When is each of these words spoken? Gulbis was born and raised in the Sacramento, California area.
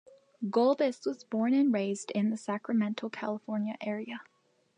Gulbis 0.49 1.05
was 1.05 1.23
born 1.23 1.53
and 1.53 1.71
raised 1.71 2.09
in 2.09 2.31
the 2.31 2.35
Sacramento, 2.37 3.09
California 3.09 3.77
area. 3.81 4.21